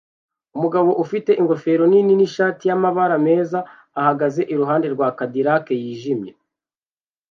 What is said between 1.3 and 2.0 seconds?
ingofero